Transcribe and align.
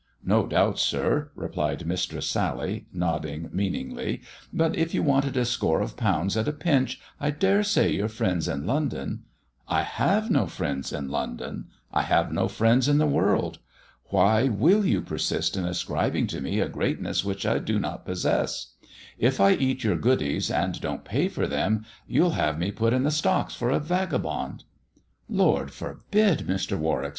No 0.25 0.47
doubt, 0.47 0.79
sir," 0.79 1.29
replied 1.35 1.85
Mistress 1.85 2.25
Sally, 2.25 2.87
nodding 2.91 3.49
mean 3.53 3.75
ingly," 3.75 4.21
but 4.51 4.75
if 4.75 4.95
you 4.95 5.03
wanted 5.03 5.37
a 5.37 5.45
score 5.45 5.79
of 5.79 5.95
pounds 5.95 6.35
at 6.35 6.47
a 6.47 6.51
pinch, 6.51 6.99
I 7.19 7.29
dare 7.29 7.61
say 7.61 7.91
your 7.93 8.07
friends 8.07 8.47
in 8.47 8.65
London 8.65 9.25
""I 9.67 9.83
have 9.83 10.31
no 10.31 10.47
friends 10.47 10.91
in 10.91 11.09
London— 11.09 11.65
I 11.93 12.01
have 12.01 12.31
no 12.31 12.47
friends 12.47 12.87
in 12.87 12.97
the 12.97 13.05
world. 13.05 13.59
Why 14.05 14.47
will 14.49 14.83
you 14.83 15.03
persist 15.03 15.55
in 15.55 15.65
ascribing 15.65 16.25
to 16.29 16.41
me 16.41 16.59
a 16.59 16.67
greatness 16.67 17.23
which 17.23 17.45
I 17.45 17.59
do 17.59 17.77
not 17.79 18.03
possess] 18.03 18.73
If 19.19 19.39
I 19.39 19.51
eat 19.53 19.83
your 19.83 19.97
goodies 19.97 20.49
and 20.49 20.81
don't 20.81 21.05
pay 21.05 21.27
for 21.27 21.45
them, 21.45 21.85
you'll 22.07 22.31
have 22.31 22.57
me 22.57 22.71
put 22.71 22.93
in 22.93 23.03
the 23.03 23.11
stocks 23.11 23.53
for 23.53 23.69
a 23.69 23.77
vagabond."" 23.79 24.63
Lord 25.29 25.69
forbid, 25.69 26.47
Mr. 26.47 26.75
Warwick 26.75 27.09